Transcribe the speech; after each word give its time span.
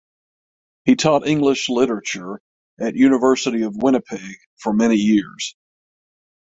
He 0.85 0.95
taught 0.95 1.27
English 1.27 1.69
literature 1.69 2.41
at 2.79 2.95
University 2.95 3.61
of 3.61 3.75
Winnipeg 3.75 4.33
for 4.57 4.73
many 4.73 4.95
years. 4.95 5.55